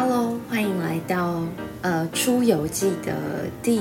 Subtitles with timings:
[0.00, 1.44] Hello，欢迎来到
[1.82, 3.80] 呃《出游记》的第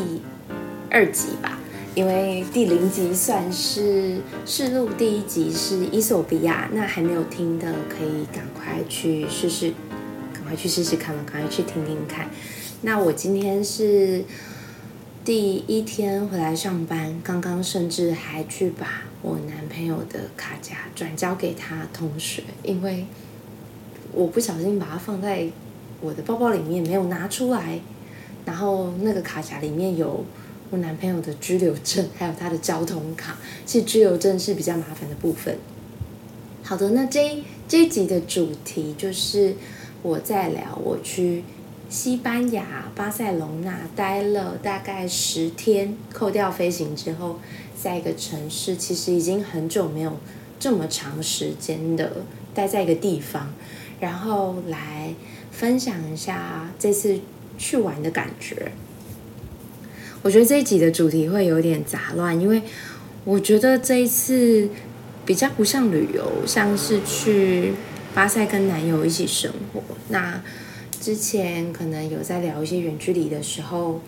[0.90, 1.60] 二集吧。
[1.94, 6.68] 因为第零集算是试录，第一集是伊索比亚。
[6.74, 9.72] 那还没有听的，可以赶快去试试，
[10.34, 12.28] 赶快去试试看嘛，赶快去听听看。
[12.82, 14.26] 那我今天是
[15.24, 23.06] 第一天回来上班，刚刚甚至还去把我男朋友的卡夹转交给他同学，因为
[24.14, 25.48] 我不小心把它放在
[26.02, 27.80] 我的包包里面，没有拿出来。
[28.46, 30.24] 然后那个卡夹里面有
[30.70, 33.38] 我男朋友的居留证，还有他的交通卡。
[33.66, 35.58] 其实居留证是比较麻烦的部分。
[36.64, 39.56] 好的，那这这一集的主题就是
[40.02, 41.44] 我在聊我去
[41.90, 47.40] 西班牙巴塞隆纳待了大概十天，扣掉飞行之后，
[47.82, 50.14] 在一个城市，其实已经很久没有
[50.60, 52.24] 这么长时间的
[52.54, 53.54] 待在一个地方，
[54.00, 55.14] 然后来
[55.58, 57.20] 分享一下这次
[57.58, 58.72] 去玩的感觉。
[60.22, 62.62] 我觉得这一集的主题会有点杂乱，因为
[63.24, 64.70] 我觉得这一次
[65.26, 67.74] 比较不像旅游，像是去
[68.14, 69.82] 巴塞跟男友一起生活。
[70.10, 70.40] 那
[71.02, 74.00] 之前可能有在聊一些远距离的时候，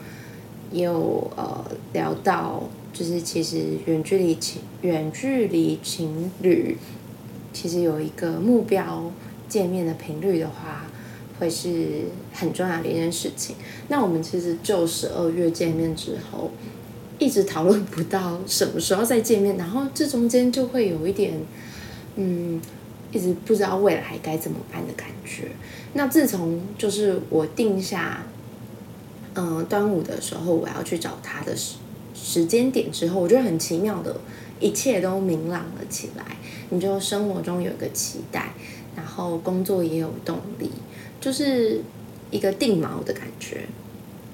[0.71, 6.77] 也有呃聊到，就是其实远距离情远距离情侣，
[7.52, 9.11] 其实有一个目标
[9.47, 10.85] 见面的频率的话，
[11.39, 13.55] 会是很重要的一件事情。
[13.87, 16.51] 那我们其实就十二月见面之后，
[17.17, 21.33] 一直讨论不到什么时候再见面，然后这中间就会有一点，
[22.15, 22.61] 嗯。
[23.11, 25.47] 一直不知道未来该怎么办的感觉。
[25.93, 28.23] 那自从就是我定下，
[29.33, 31.77] 嗯，端午的时候我要去找他的时
[32.13, 34.15] 时间点之后，我觉得很奇妙的，
[34.59, 36.23] 一切都明朗了起来。
[36.69, 38.53] 你就生活中有一个期待，
[38.95, 40.69] 然后工作也有动力，
[41.19, 41.81] 就是
[42.31, 43.65] 一个定锚的感觉。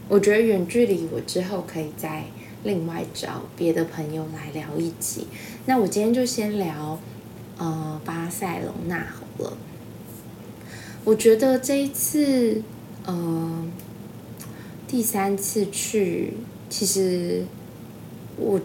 [0.08, 2.26] 我觉得远距离，我之后可以再
[2.64, 5.28] 另外找别的朋友来聊一集。
[5.66, 7.00] 那我今天就先聊。
[7.58, 9.58] 呃，巴塞隆纳好了。
[11.06, 12.62] 我觉得这一次，
[13.06, 13.66] 呃，
[14.86, 16.34] 第三次去，
[16.70, 17.46] 其实
[18.36, 18.60] 我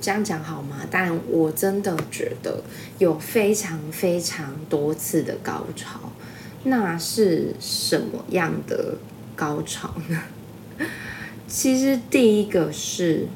[0.00, 0.86] 这样讲好吗？
[0.88, 2.62] 但我真的觉得
[2.98, 6.12] 有非常非常多次的高潮。
[6.68, 8.96] 那是什么样的
[9.34, 10.22] 高潮呢？
[11.48, 13.26] 其实第一个是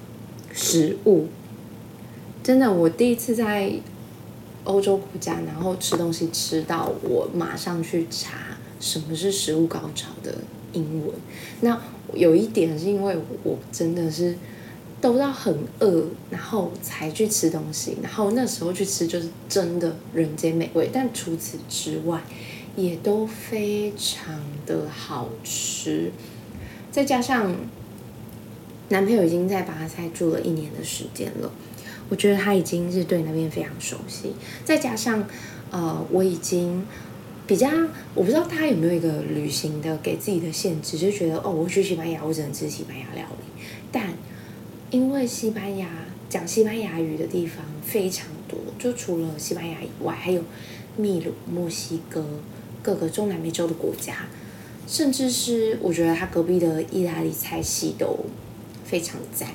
[0.53, 1.29] 食物，
[2.43, 3.73] 真的，我第一次在。
[4.65, 8.39] 欧洲国家，然后吃东西吃到我马上去查
[8.79, 10.33] 什么是食物高潮的
[10.73, 11.13] 英文。
[11.63, 11.77] 那
[12.15, 14.37] 有一点是因为我真的是
[15.01, 20.89] 都到很饿，然后才去吃东西，然后那时候去吃就是真的人间美味。
[20.93, 22.23] 但除此之外，
[22.77, 26.13] 也都非常的好吃。
[26.91, 27.55] 再加上
[28.89, 31.51] 男朋友已经在巴塞住了一年的时间了。
[32.09, 34.35] 我觉得他已经是对那边非常熟悉，
[34.67, 35.27] 再加上，
[35.71, 36.85] 呃，我已经
[37.47, 37.71] 比较，
[38.15, 43.63] 我不知道大家有没有一个旅行的给自己的限制，就觉得哦，我去西班牙，我只能吃西班牙料理。
[43.91, 44.13] 但
[44.91, 45.89] 因为西班牙
[46.29, 50.43] 讲西班牙语的地方非常多，就除了西班牙以外，还有
[50.99, 52.23] 秘鲁、墨西哥
[52.83, 54.27] 各个中南美洲的国家，
[54.87, 58.19] 甚至是我觉得他隔壁的意大利菜系都
[58.85, 59.51] 非常赞。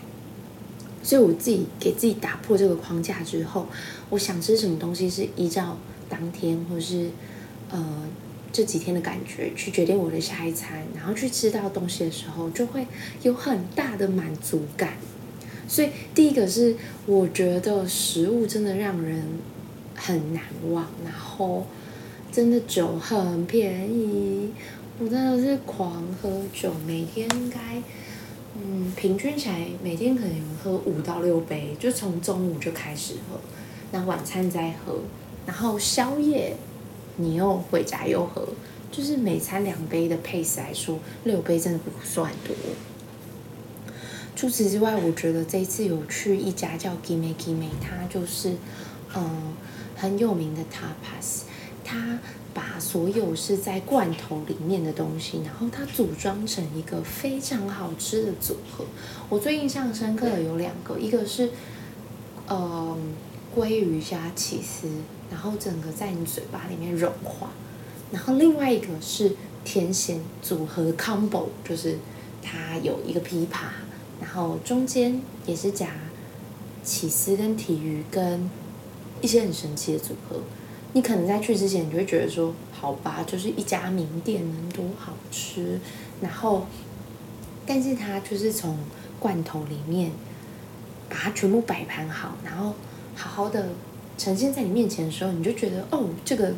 [1.03, 3.67] 所以我自己给自己打破这个框架之后，
[4.09, 5.77] 我想吃什么东西是依照
[6.09, 7.09] 当天或是
[7.69, 8.03] 呃
[8.51, 12.85] 这几天的感觉去决定我的下一餐，然后去吃到东西的时候就会
[13.21, 14.93] 有很大的满足感。
[15.67, 19.23] 所以第一个是我觉得食物真的让人
[19.95, 21.65] 很难忘，然后
[22.31, 24.51] 真的酒很便宜，
[24.99, 27.59] 我真的是狂喝酒，每天应该。
[28.59, 33.39] 嗯，平均起来每天可能喝五到六杯，就从中午就开始喝，
[33.91, 34.99] 那晚餐再喝，
[35.45, 36.55] 然后宵夜
[37.17, 38.47] 你又回家又喝，
[38.91, 42.55] 就是每餐两杯的配 e 来说，六杯真的不算多。
[44.35, 48.55] 除此之外，我觉得这次有去一家叫 Gimme Gimme，它就是
[49.15, 49.53] 嗯
[49.95, 51.41] 很有名的 tapas，
[51.87, 52.19] 他。
[52.57, 58.83] 把所有是在罐头里面的东西，然后他组装成一个非常好吃的组合。
[59.29, 61.51] 我最印象深刻的有两个，一个是
[62.47, 62.97] 呃
[63.55, 64.87] 鲑鱼加起司，
[65.29, 67.49] 然后整个在你嘴巴里面融化；
[68.11, 71.99] 然后另外一个是甜咸组合 combo，就是
[72.41, 73.67] 它有一个琵琶，
[74.19, 75.91] 然后中间也是夹
[76.83, 78.49] 起司跟体鱼跟
[79.21, 80.41] 一些很神奇的组合。
[80.97, 85.79] 你可能在去之前，你就会觉得说，好吧，就是一家名店能多好吃，
[86.21, 86.65] 然后，
[87.67, 88.75] 但是它就是从
[89.19, 90.09] 罐头里面
[91.07, 92.73] 把它全部摆盘好，然后
[93.13, 93.69] 好好的
[94.17, 96.51] 呈现在你面前的时候，你就觉得，哦，这个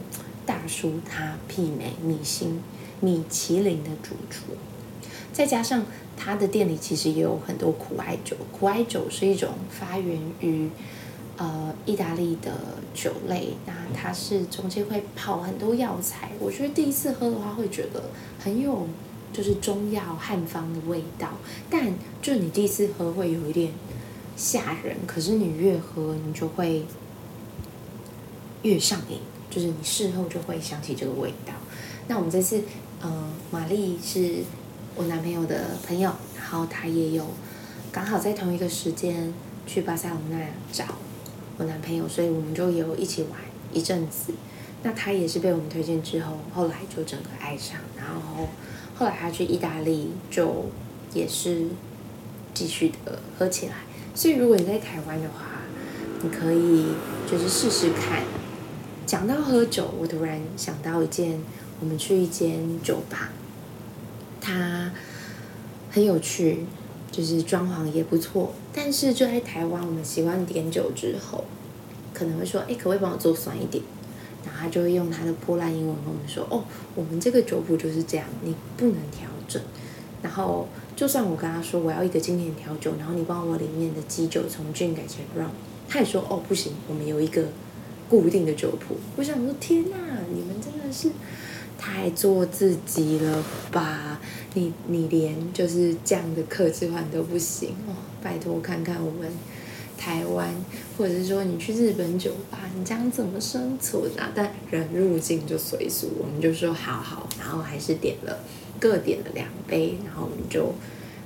[0.45, 2.63] 大叔他媲美米星
[3.01, 4.53] 米其林的主厨，
[5.33, 5.85] 再加上
[6.15, 10.69] 他的店里其实也有很多苦艾酒，苦艾酒是一种发源于。
[11.39, 12.51] 呃，意大利的
[12.93, 16.31] 酒类，那它是中间会泡很多药材。
[16.37, 18.03] 我觉得第一次喝的话，会觉得
[18.37, 18.85] 很有
[19.31, 21.29] 就是中药汉方的味道。
[21.69, 23.71] 但就你第一次喝会有一点
[24.35, 26.85] 吓人，可是你越喝你就会
[28.63, 29.19] 越上瘾，
[29.49, 31.53] 就是你事后就会想起这个味道。
[32.09, 32.61] 那我们这次，
[32.99, 34.43] 呃，玛丽是
[34.93, 37.25] 我男朋友的朋友，然后他也有
[37.93, 39.33] 刚好在同一个时间
[39.65, 40.37] 去巴塞罗那
[40.73, 40.83] 找。
[41.59, 43.31] 我男朋友，所以我们就有一起玩
[43.73, 44.33] 一阵子。
[44.81, 47.77] 那他也是被我们推荐之后，后来就整个爱上。
[47.97, 48.47] 然后
[48.95, 50.67] 后来他去意大利，就
[51.13, 51.67] 也是
[52.53, 53.73] 继续的喝起来。
[54.15, 55.59] 所以如果你在台湾的话，
[56.23, 56.85] 你可以
[57.29, 58.23] 就是试试看。
[59.05, 61.41] 讲到喝酒，我突然想到一件，
[61.81, 63.31] 我们去一间酒吧，
[64.39, 64.93] 它
[65.91, 66.65] 很有趣。
[67.11, 71.43] 就是装潢也不错，但是就在台湾，我们习惯点酒之后，
[72.13, 73.83] 可能会说：“哎，可不可以帮我做酸一点？”
[74.45, 76.63] 然后他就会用他的破烂英文跟我们说：“哦，
[76.95, 79.61] 我们这个酒谱就是这样，你不能调整。”
[80.21, 85.49] 然后就算我跟他说我要一个经典调酒，然后你帮我里面的基酒从 gin 改成 rum，
[85.87, 87.43] 他也说：“哦，不行，我们有一个
[88.07, 89.97] 固定的酒谱。”我想说：“天哪，
[90.33, 91.09] 你们真的是
[91.77, 94.08] 太做自己了吧！”
[94.53, 97.93] 你你连就是这样的克制化都不行哦！
[98.21, 99.31] 拜托看看我们
[99.97, 100.53] 台湾，
[100.97, 104.31] 或者是说你去日本酒吧，你这样怎么生存啊？
[104.33, 108.39] 但人入境就随俗，我们就说好好，然后还是点了
[108.79, 110.73] 各点了两杯，然后我们就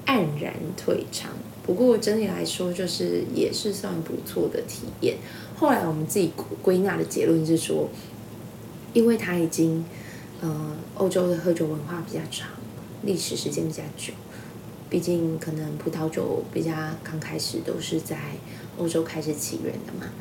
[0.06, 1.32] 黯然退场。
[1.66, 5.16] 不过整体来说，就是也是算不错的体验。
[5.56, 7.88] 后来我们自己归纳的结论是说，
[8.92, 9.86] 因为他已经
[10.42, 12.50] 呃欧洲的喝酒文化比较长。
[13.06, 14.14] 历史时间比较久，
[14.90, 16.72] 毕竟可能葡萄酒比较
[17.04, 18.18] 刚开始都是在
[18.78, 20.12] 欧洲开始起源的嘛，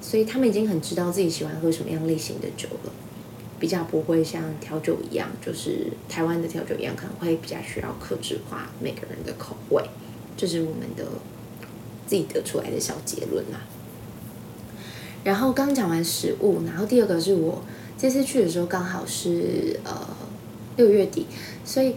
[0.00, 2.92] 所以他们已经很知道自己喜欢喝什么样类型的酒了，
[3.58, 9.82] 比较不会像调酒一样，就是台湾的调酒一样，可能会比较需要克制化每个人的口味，
[10.36, 11.04] 这是我们的
[12.06, 13.60] 自己得出来的小结论啦。
[15.24, 17.62] 然后刚讲完食物，然后第二个是我
[17.96, 20.06] 这次去的时候刚好是呃
[20.76, 21.26] 六月底，
[21.64, 21.94] 所以。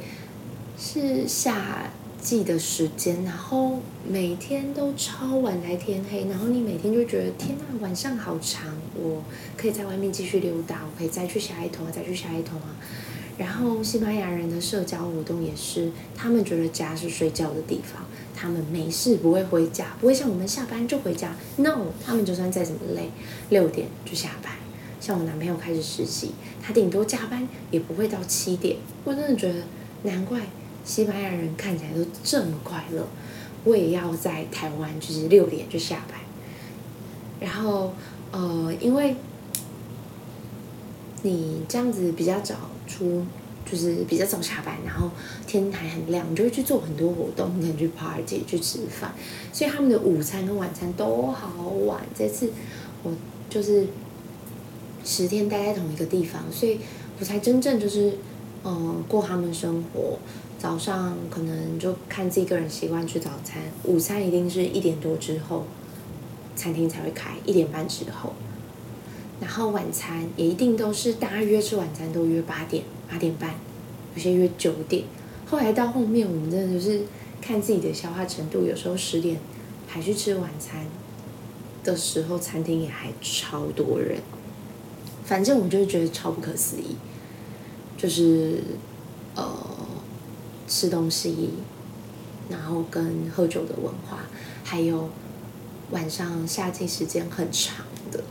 [0.81, 1.91] 是夏
[2.21, 8.63] 季的时间，然后每天都超晚才天黑，然后你每天就觉得天呐，晚上好长，
[8.95, 9.21] 我
[9.57, 12.73] 可以在外面继续溜达，我可以再去下一头啊，再去下一头啊。
[13.37, 21.35] 然后西班牙人的社交活动也是，他们觉得家是睡觉的地方，他们没事不会回家，不会像我们下班就回家。
[21.57, 23.09] No，他们就算再怎么累，
[23.49, 24.53] 六点就下班。
[25.01, 26.31] 像我男朋友开始实习，
[26.61, 28.77] 他顶多加班也不会到七点。
[29.03, 29.63] 我真的觉得
[30.03, 30.39] 难怪。
[30.83, 33.05] 西班牙人看起来都这么快乐，
[33.63, 36.19] 我也要在台湾就是六点就下班，
[37.39, 37.93] 然后
[38.31, 39.15] 呃，因为
[41.21, 42.55] 你这样子比较早
[42.87, 43.25] 出，
[43.69, 45.11] 就是比较早下班，然后
[45.45, 49.13] 天还很亮，你就会去做很多活动，你可能去 party 去吃饭，
[49.53, 52.01] 所以他们的午餐跟晚餐都好晚。
[52.17, 52.51] 这次
[53.03, 53.11] 我
[53.49, 53.85] 就是
[55.03, 56.79] 十天待在同一个地方，所以
[57.19, 58.17] 我才真正就是
[58.63, 60.17] 嗯过他们生活。
[60.59, 65.63] 早上可能就看自己个人习惯吃早餐，午餐一定是一点多之后，
[66.53, 68.33] 餐厅才会开，一点半之后。
[69.39, 73.55] 然后晚餐也一定都是大家约吃晚餐都约八点、八点半，
[74.15, 75.05] 有些约九点。
[75.45, 77.03] 后来到后面我们真的就是
[77.41, 79.39] 看自己的消化程度，有时候十点
[79.87, 80.85] 还去吃晚餐
[81.85, 84.19] 的时候，餐厅也还超多人。
[85.23, 86.97] 反正我就觉得超不可思议，
[87.97, 88.61] 就是
[89.35, 89.78] 呃。
[90.69, 91.49] 吃东西，
[92.47, 94.19] 然后跟喝酒的文化，
[94.63, 95.09] 还有
[95.89, 98.23] 晚上夏季时间很长的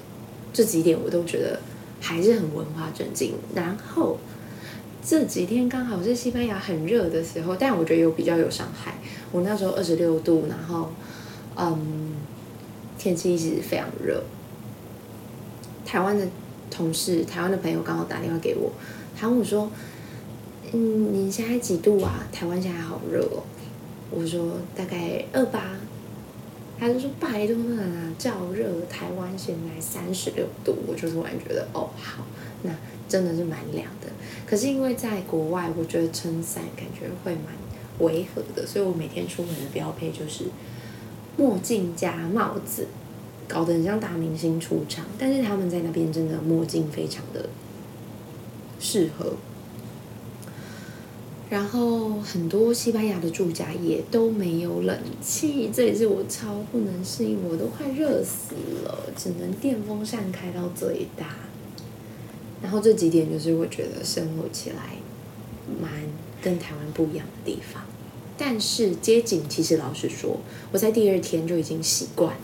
[0.52, 1.58] 这几点，我都觉得
[2.00, 3.34] 还是很文化震惊。
[3.56, 4.18] 然后
[5.04, 8.94] 这几天刚好是西班牙很热的时候，但我觉得有比较有伤害。
[9.32, 10.92] 我那时候二十六度，然后
[11.56, 12.14] 嗯，
[12.96, 14.22] 天气一直非常热。
[15.84, 16.24] 台湾的
[16.70, 18.70] 同事、台湾的朋友刚好打电话给我，
[19.18, 19.68] 他问我说。
[20.72, 22.26] 嗯，你现在几度啊？
[22.32, 23.42] 台湾现在好热哦。
[24.10, 25.76] 我说大概二八，
[26.78, 27.82] 他就说拜托了，
[28.18, 32.24] 燥热，台湾现在三十六度，我就突然觉得哦好，
[32.62, 32.70] 那
[33.08, 34.08] 真的是蛮凉的。
[34.46, 37.52] 可是因为在国外，我觉得撑伞感觉会蛮
[37.98, 40.44] 违和的，所以我每天出门的标配就是
[41.36, 42.86] 墨镜加帽子，
[43.46, 45.04] 搞得很像大明星出场。
[45.18, 47.48] 但是他们在那边真的墨镜非常的
[48.80, 49.34] 适合。
[51.50, 61.36] 然后很多西班牙的住家也都没有冷气，这也是我超不能适应，我都快热死了，只能电风扇开到最大。
[62.60, 64.96] 然后这几点就是我觉得生活起来
[65.80, 65.90] 蛮
[66.42, 67.82] 跟台湾不一样的地方。
[68.36, 70.38] 但是街景其实老实说，
[70.70, 72.40] 我在第二天就已经习惯了。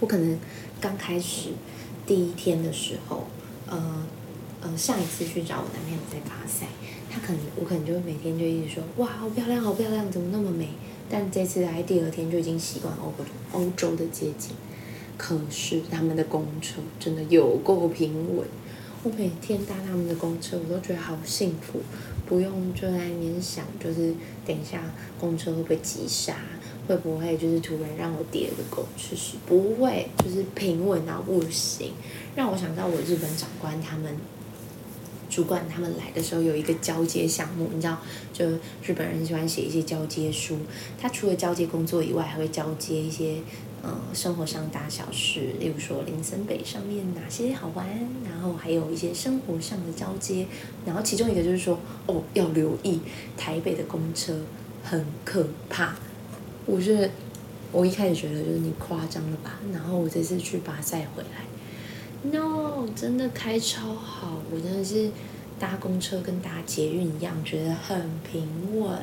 [0.00, 0.38] 我可能
[0.80, 1.50] 刚开始
[2.04, 3.28] 第一天的时候，
[3.68, 4.04] 呃
[4.64, 6.66] 呃，上一次去找我男朋友在巴塞。
[7.10, 10.70] 他可能，我可能就会每天就一直说，哇，好漂亮，好漂亮，怎么那么美？
[11.08, 13.12] 但这次来第二天就已经习惯欧
[13.52, 14.50] 欧洲的街景，
[15.16, 18.44] 可是他们的公车真的有够平稳。
[19.04, 21.80] 我每天搭他们的公车，我都觉得好幸福，
[22.26, 24.82] 不用就在那边想，就是等一下
[25.20, 26.34] 公车会不会急刹，
[26.88, 29.36] 会不会就是突然让我跌个狗吃屎？
[29.46, 31.92] 不会，就是平稳到不行，
[32.34, 34.16] 让我想到我日本长官他们。
[35.28, 37.98] 主管他们来的时候有一个交接项目，你知道，
[38.32, 38.48] 就
[38.82, 40.58] 日本人喜欢写一些交接书。
[41.00, 43.38] 他除了交接工作以外，还会交接一些
[43.82, 47.86] 呃生活上大小事，例如说林森北上面哪些好玩，
[48.24, 50.46] 然后还有一些生活上的交接。
[50.86, 53.00] 然后其中一个就是说，哦，要留意
[53.36, 54.34] 台北的公车
[54.82, 55.94] 很可怕。
[56.66, 57.10] 我是
[57.72, 61.44] 我一开始觉得就是你夸张了吧，然后我这次去巴塞回来。
[62.32, 65.10] No，真的开超好，我真的是
[65.58, 68.98] 搭公车跟搭捷运一样，觉得很平稳。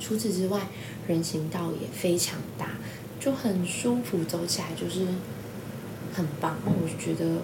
[0.00, 0.68] 除此之外，
[1.06, 2.70] 人行道也非常大，
[3.20, 5.06] 就很舒服，走起来就是
[6.12, 6.56] 很棒。
[6.64, 7.42] 我觉得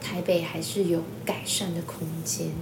[0.00, 2.52] 台北还是有改善的空间，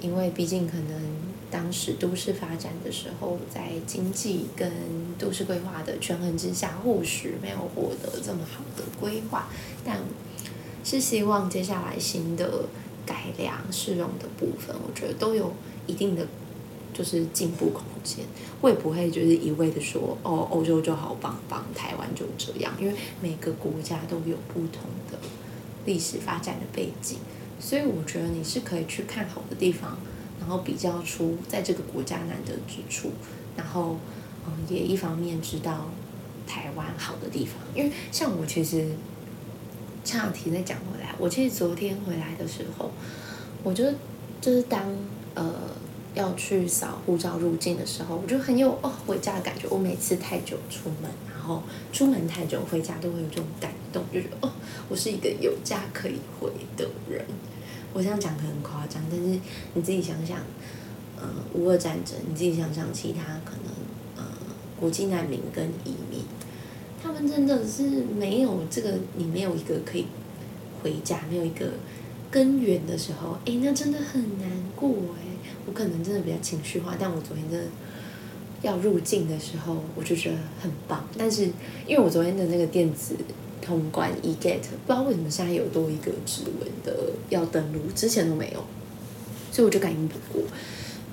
[0.00, 1.35] 因为毕竟可能。
[1.50, 4.70] 当时都市发展的时候，在经济跟
[5.18, 9.48] 都市规划的权衡之下，或许没有获得这么好的规划，
[9.84, 10.00] 但
[10.84, 12.64] 是希望接下来新的
[13.06, 15.52] 改良适用的部分，我觉得都有
[15.86, 16.26] 一定的
[16.92, 18.24] 就是进步空间。
[18.60, 25.18] 我也不会就是一味的说哦，欧洲就好棒棒，台湾就这样，因为每个国家都有不同的
[25.84, 27.18] 历史发展的背景，
[27.60, 29.96] 所以我觉得你是可以去看好的地方。
[30.46, 33.10] 然后比较出在这个国家难得之处，
[33.56, 33.96] 然后
[34.46, 35.90] 嗯，也一方面知道
[36.46, 38.94] 台湾好的地方，因为像我其实
[40.04, 42.92] 岔题再讲回来，我其实昨天回来的时候，
[43.64, 43.84] 我就
[44.40, 44.84] 就是当
[45.34, 45.52] 呃
[46.14, 49.66] 要去扫护照入境的时候，我就很有哦回家的感觉。
[49.68, 51.60] 我每次太久出门，然后
[51.92, 54.52] 出门太久回家都会有这种感动，就觉得哦，
[54.88, 57.26] 我是一个有家可以回的人。
[57.96, 59.40] 我这样讲可能很夸张，但是
[59.72, 60.36] 你自己想想，
[61.16, 63.72] 呃，乌俄战争，你自己想想其他可能，
[64.16, 64.22] 呃，
[64.78, 66.20] 国际难民跟移民，
[67.02, 67.84] 他们真的是
[68.18, 70.04] 没有这个，你没有一个可以
[70.82, 71.72] 回家，没有一个
[72.30, 75.48] 根源的时候，哎，那真的很难过哎。
[75.64, 77.66] 我可能真的比较情绪化，但我昨天真的
[78.60, 81.08] 要入境的时候，我就觉得很棒。
[81.16, 81.44] 但是
[81.86, 83.16] 因为我昨天的那个电子。
[83.66, 88.64] 通关 eGet 不知道为什么现在有多一个指纹的要登录，之前都没有，
[89.50, 90.42] 所以我就感应不过。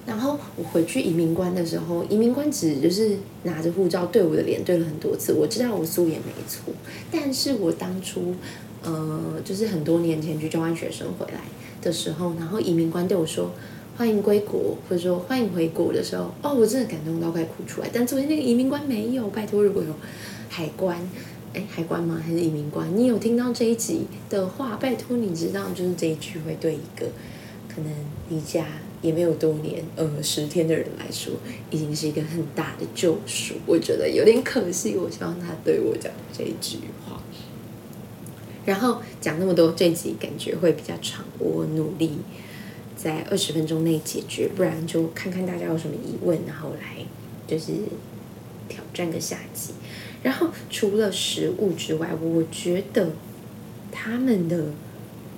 [0.05, 6.73] 然后我回去移民关的时候，移民官只就是拿着护照对我的脸对了很多次，我知道我素颜没错。
[7.09, 8.35] 但是我当初
[8.83, 11.39] 呃，就是很多年前去交换学生回来
[11.81, 13.51] 的时候，然后移民官对我说
[13.97, 17.89] 欢迎归国或者说欢迎回国的时候，哦，我真的感动到快哭出来。
[17.93, 19.95] 但昨天那个移民官没有，拜托，如果有
[20.49, 20.99] 海关。
[21.53, 22.19] 哎，海关吗？
[22.25, 22.97] 还是移民官？
[22.97, 24.75] 你有听到这一集的话？
[24.77, 27.07] 拜托你知道，就是这一句会对一个
[27.67, 27.93] 可能
[28.27, 28.65] 离家
[29.03, 31.33] 也没有多年，呃，十天的人来说，
[31.69, 33.53] 已经是一个很大的救赎。
[33.67, 37.21] 我觉得有点可惜，我希望他对我讲这一句话。
[38.65, 42.13] 然后讲那么多，这集感觉会比较长，我努力
[42.95, 47.05] 在二十分钟内解决，不然就看看大家有什么疑问，然后来
[47.45, 47.73] 就是
[48.67, 49.73] 挑战个下集。
[50.23, 53.11] 然后除了食物之外，我觉得
[53.91, 54.65] 他们的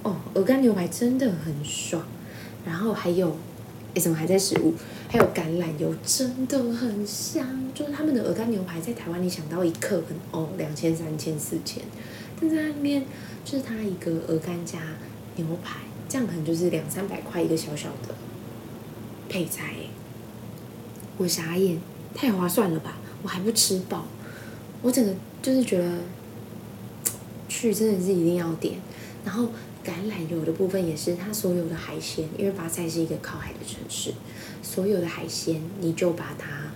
[0.04, 2.02] 哦鹅肝牛排真的很爽。
[2.66, 3.36] 然后还有，
[3.94, 4.74] 哎，怎么还在食物？
[5.08, 7.46] 还有橄榄油真的很香。
[7.76, 11.84] 就是他们的鹅肝牛排在台湾，你想到一克可能哦两千、三千、四千，
[12.40, 13.04] 但在那边
[13.44, 14.80] 就是它一个鹅肝加
[15.36, 18.16] 牛排，这样可能就是两三百块一个小小的
[19.30, 19.74] 配菜。
[21.18, 21.80] 我傻眼，
[22.14, 22.98] 太划算了吧？
[23.22, 24.06] 我还不吃饱。
[24.86, 25.12] 我整个
[25.42, 25.98] 就是觉得
[27.50, 28.76] 去真的是一定要点。
[29.26, 29.46] 然后
[29.84, 34.14] 橄榄油的部分也是，它所有的海鲜，因为巴塞是一个靠海的城市，
[34.62, 36.72] 所有的海鲜你就把它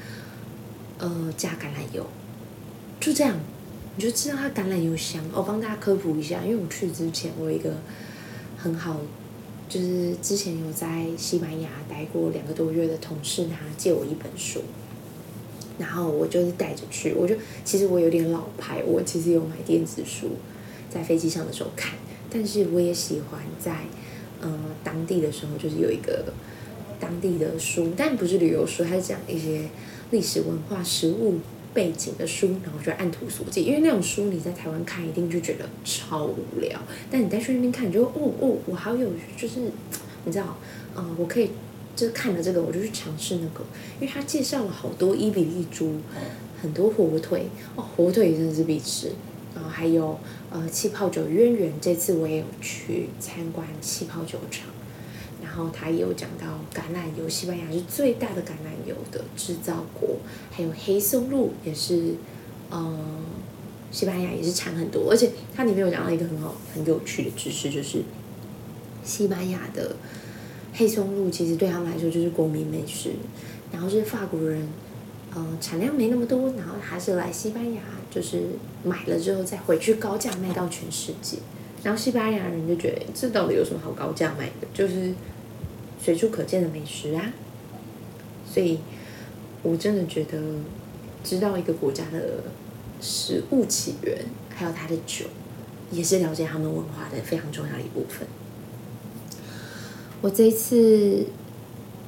[0.97, 2.03] 呃加橄榄油，
[2.99, 3.37] 就这样，
[3.95, 5.23] 你就知道它橄榄油香。
[5.31, 7.75] 我帮大家科普一下，因为我去之前我有一个
[8.57, 8.99] 很好。
[9.69, 14.63] 就是之前有在西班牙待过两个多月的同事，他借我一本书，
[15.79, 17.13] 然后我就是带着去。
[17.13, 17.33] 我就
[17.65, 20.27] 其实我有点老牌，我其实有买电子书，
[20.93, 21.93] 在飞机上的时候看，
[22.29, 23.75] 但是我也喜欢在
[24.41, 26.25] 呃当地的时候，就是有一个
[26.99, 29.69] 当地的书，但不是旅游书，它是讲一些
[30.11, 31.39] 历史文化、食物。
[31.71, 36.81] 背景的书，然后就按图索骥，因为那种书你在台湾看一定就觉得超无聊，
[37.11, 39.07] 但你在去那边看，你就哦哦，我好有，
[39.37, 39.59] 就是
[40.25, 40.57] 你知道，
[40.97, 41.51] 嗯，我可以
[41.95, 43.63] 就看了这个，我就去尝试那个，
[43.99, 45.95] 因为他介绍了好多伊比利猪，
[46.61, 49.11] 很多火腿，哦，火腿真的是必吃，
[49.55, 50.19] 然后还有
[50.51, 54.67] 呃气泡酒渊源，这次我也有去参观气泡酒厂。
[55.41, 60.17] 然后他也有讲到橄榄油，西班牙是最大的橄榄油的制造国，
[60.51, 62.13] 还有黑松露也是，
[62.69, 62.99] 呃，
[63.91, 68.03] 西班牙也是产很多，而且它里面有讲到一个很好很有趣的知识，就是
[69.03, 69.95] 西班牙的
[70.73, 73.11] 黑松露其实对他们来说就是国民美食，
[73.71, 74.67] 然后是法国人，
[75.33, 78.43] 呃，产量没那么多，然后还是来西班牙就是
[78.83, 81.37] 买了之后再回去高价卖到全世界，
[81.83, 85.13] 然后西班牙人就觉得这到底有什么好高价卖的，就是。
[86.01, 87.33] 随处可见的美食啊，
[88.49, 88.79] 所以
[89.61, 90.41] 我真的觉得
[91.25, 92.41] 知道一个国家的
[93.01, 94.17] 食物起源，
[94.55, 95.25] 还有它的酒，
[95.91, 98.25] 也是了解他们文化的非常重要的一部分。
[100.21, 101.25] 我这一次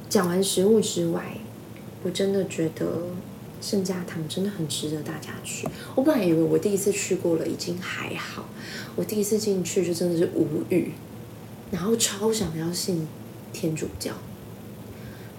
[0.08, 1.36] 讲完食物之外，
[2.02, 2.86] 我真的觉得
[3.60, 5.66] 圣家堂真的很值得大家去。
[5.94, 8.48] 我本来以为我第一次去过了已经还好，
[8.96, 10.92] 我第一次进去就真的是无语，
[11.70, 13.06] 然后超想要信。
[13.54, 14.12] 天主教，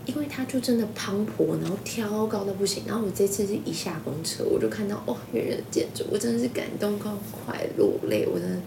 [0.06, 2.84] 因为他就真的磅礴，然后挑高到不行。
[2.86, 8.58] 然后我这次是一下公车，我就看到哇，远远的建筑，我真的是感动到快落泪，我真的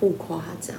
[0.00, 0.74] 不夸张。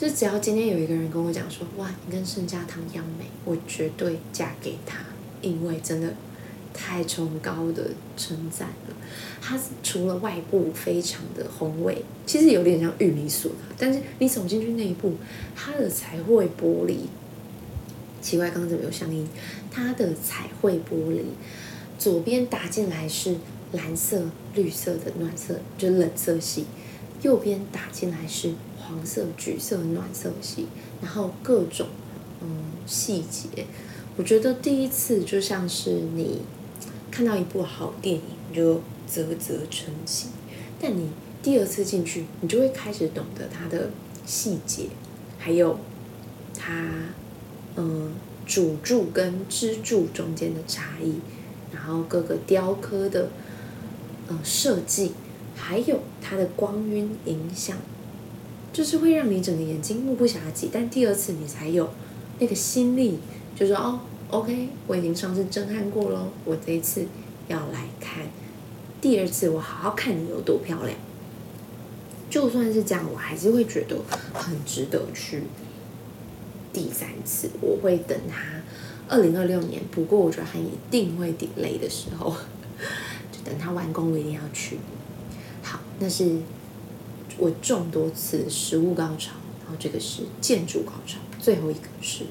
[0.00, 4.96] 就只要今天有一个人跟我讲说，哇，你跟盛家堂一样美，我绝对嫁给他，
[5.42, 6.14] 因为真的
[6.72, 8.96] 太崇高的称赞了。
[9.42, 13.52] 它除了外部非常的宏伟，其实有点像玉米笋。
[13.76, 15.12] 但是你走进去那一步，
[15.54, 17.00] 它的彩绘玻璃，
[18.22, 19.28] 奇怪，刚刚怎么有声音？
[19.70, 21.20] 它的彩绘玻璃
[21.98, 23.36] 左边打进来是
[23.72, 24.22] 蓝色、
[24.54, 26.62] 绿色的暖色，就是冷色系；
[27.20, 28.54] 右边打进来是
[28.90, 30.66] 黄色、橘色暖色系，
[31.00, 31.86] 然后各种
[32.42, 32.48] 嗯
[32.86, 33.64] 细节，
[34.16, 36.40] 我觉得第一次就像是你
[37.10, 38.22] 看到一部好电影，
[38.52, 38.80] 就。
[39.12, 40.28] 啧啧称奇，
[40.80, 41.10] 但你
[41.42, 43.90] 第二次进去，你就会开始懂得它的
[44.24, 44.84] 细节，
[45.36, 45.80] 还有
[46.56, 46.88] 它
[47.74, 48.12] 嗯
[48.46, 51.16] 主柱跟支柱中间的差异，
[51.72, 53.30] 然后各个雕刻的
[54.28, 55.10] 呃设计，
[55.56, 57.76] 还有它的光晕影响，
[58.72, 60.68] 就是会让你整个眼睛目不暇接。
[60.72, 61.88] 但第二次你才有
[62.38, 63.18] 那个心力，
[63.54, 67.06] 就说哦，OK，我已经上次震撼过了，我这一次
[67.48, 68.24] 要来看。
[69.00, 70.96] 第二次我好好看你有多漂亮，
[72.28, 73.96] 就算是这样，我还是会觉得
[74.34, 75.42] 很值得去
[76.72, 77.48] 第三次。
[77.60, 78.62] 我会等它
[79.08, 82.36] 二零二六年，不过我觉得它一定会顶雷的时候，
[83.32, 84.78] 就等它完工，我一定要去。
[85.62, 86.38] 好，那是
[87.40, 89.32] 我众多次食物高潮，
[89.64, 92.24] 然后这个是建筑高潮，最后一个是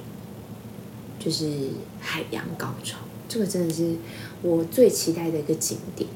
[1.17, 1.69] 就是
[1.99, 2.99] 海洋高潮。
[3.27, 3.95] 这个真的是
[4.43, 6.07] 我最期待的一个景点。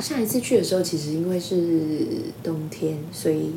[0.00, 2.06] 上一次去的时候，其实因为是
[2.42, 3.52] 冬天，所以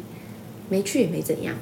[0.69, 1.55] 没去也没怎样。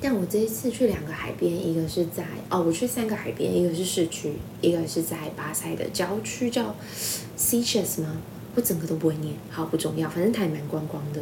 [0.00, 6.74] 但我这一次去两个海边，一个是在哦，我去三个海边，一个是市区，一个是在巴塞的郊区，叫
[7.36, 8.16] s e c h e s 吗？
[8.54, 11.20] 我整个都不会念，好不重要，反正它也蛮观光的。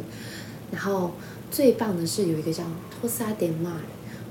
[0.73, 1.11] 然后
[1.51, 3.79] 最棒的是有一个叫托萨德马，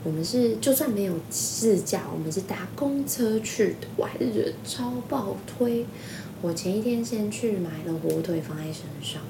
[0.03, 5.87] 我们是就算没有自驾，我们是搭公车去的，我还是觉得超爆推。
[6.41, 9.23] 我前一天先去买了火腿放在身上，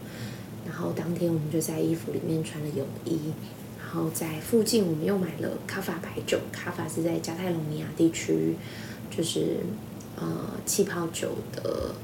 [0.66, 3.18] 然后当天我们就在衣服里面穿了泳衣，
[3.78, 8.56] 然后在附近我们又买了卡法白酒，卡法是在加泰隆尼亚地区，
[9.14, 9.58] 就是
[10.16, 10.24] 呃
[10.64, 11.94] 气泡酒的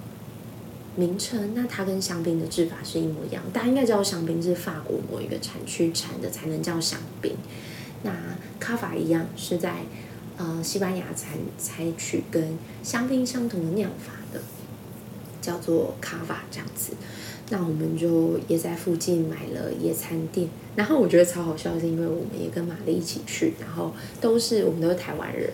[0.98, 1.54] 名称。
[1.54, 7.36] 那它跟香槟的制法是一模一样，大家应该知道香槟是法国某一个产区产的才能叫香槟。
[8.02, 8.12] 那
[8.58, 9.76] 卡法一样是在
[10.36, 14.40] 呃西班牙采采取跟香槟相同的酿法的。
[15.40, 16.92] 叫做卡瓦这样子。
[17.48, 25.50] 那我们就也在附近买了野餐垫，然后我觉得超好笑，是因为我们也跟玛丽一起去，然后都是我们都是台湾人。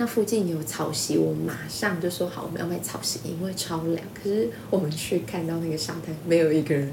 [0.00, 4.00] 那附近有草席，我马上就说好我们要买草席，因为超凉。
[4.14, 6.92] 可是我们去看到那个沙滩，没有一个人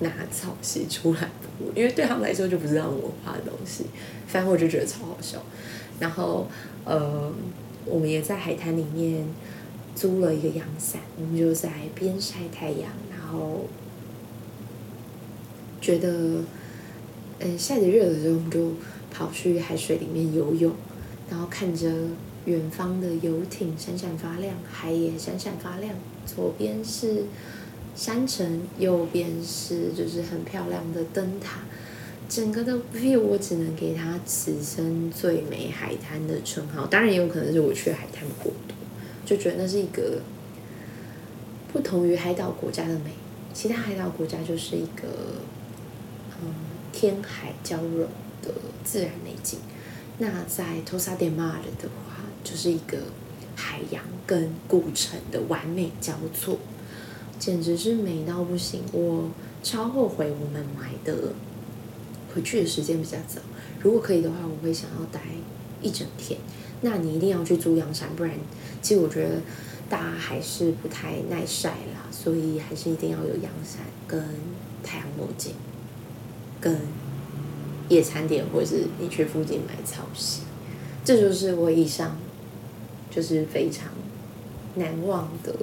[0.00, 1.30] 拿草席出来，
[1.74, 3.86] 因为对他们来说就不是这样文化的东西。
[4.26, 5.42] 反正我就觉得超好笑。
[5.98, 6.46] 然后
[6.84, 7.32] 呃，
[7.86, 9.26] 我们也在海滩里面
[9.94, 12.90] 租了一个阳伞，我们就在边晒太阳。
[13.10, 13.64] 然后
[15.80, 16.42] 觉得，
[17.38, 18.72] 嗯，晒得热的时候，我们就
[19.10, 20.70] 跑去海水里面游泳，
[21.30, 21.90] 然后看着
[22.46, 25.94] 远方的游艇闪闪发亮，海也闪闪发亮。
[26.26, 27.24] 左边是
[27.94, 31.60] 山城，右边是就是很漂亮的灯塔。
[32.28, 36.86] 整个的 view 我只能给它此生最美海滩的称号。
[36.86, 38.74] 当然也有可能是我去海滩过多，
[39.26, 40.20] 就觉得那是一个
[41.72, 43.10] 不同于海岛国家的美。
[43.52, 45.06] 其他海岛国家就是一个，
[46.42, 46.48] 嗯，
[46.92, 48.08] 天海交融
[48.42, 48.50] 的
[48.82, 49.58] 自然美景。
[50.18, 52.13] 那在 Tosa de Mar 的话，
[52.44, 52.98] 就是一个
[53.56, 56.58] 海洋跟古城的完美交错，
[57.38, 58.82] 简直是美到不行。
[58.92, 59.30] 我
[59.62, 61.32] 超后悔我们买的
[62.32, 63.40] 回去的时间比较早。
[63.80, 65.20] 如果可以的话，我会想要待
[65.82, 66.38] 一整天。
[66.82, 68.34] 那你一定要去租阳伞，不然，
[68.80, 69.40] 其实我觉得。
[69.86, 74.18] 大家还是不太耐晒啦，所以还是一定要有阳伞、跟
[74.82, 75.52] 太阳墨镜、
[76.58, 76.80] 跟
[77.90, 80.40] 野餐点，或者是你去附近买草席。
[81.04, 82.16] 这就是我以上
[83.14, 83.88] 就是非常
[84.74, 85.54] 难忘的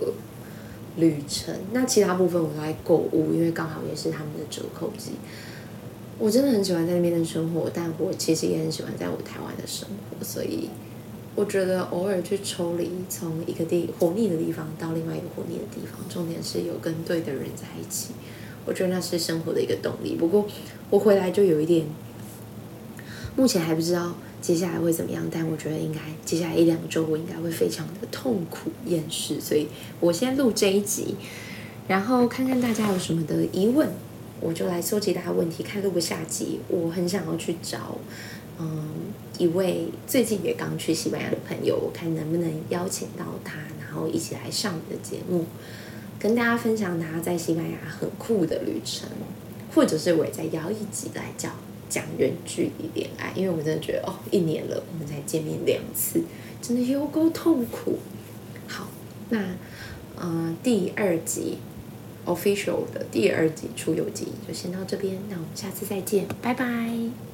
[0.96, 1.54] 旅程。
[1.74, 5.12] 那其他部分我都在购物，因为刚好也是他们的折扣季。
[6.18, 10.70] 我真的很喜欢在那边的生活，但我其实也很喜欢在我台湾的生活，所以。
[11.34, 18.14] 我觉得偶尔去抽离，从一个地活腻的地方到另外一个活腻的地方，重点是有跟对的人在一起。
[18.66, 20.16] 我觉得那是生活的一个动力。
[20.16, 20.46] 不过
[20.90, 21.88] 我回来就有一点，
[23.38, 29.67] 目前还不知道接下来会怎么样，但我觉得应该接下来一两周我应该会非常的痛苦厌世，所以
[29.99, 31.15] 我先录这一集，
[31.88, 33.88] 然后看看大家有什么的疑问，
[34.39, 36.60] 我就来收集大家问题，看录个下集。
[36.67, 37.97] 我很想要去找。
[38.60, 38.89] 嗯，
[39.39, 45.45] 一位最近也刚去西班牙的朋友，我看能不能邀请到他，然后一起来上我们的节目，
[46.19, 49.10] 跟大家分享他在西班牙很酷的旅程，
[49.73, 51.54] 或者是我也再邀一集来讲
[51.91, 56.23] 讲远距离恋爱，因为我真的觉得哦，一年了我们才见面两次，
[56.62, 57.99] 真的有够痛苦。
[58.67, 58.88] 好，
[59.30, 59.38] 那
[60.15, 61.58] 呃第二集
[62.25, 67.31] official 的第二集出游记就先到这边，那我们下次再见，拜拜。